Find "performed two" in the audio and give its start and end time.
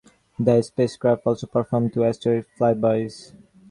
1.45-2.05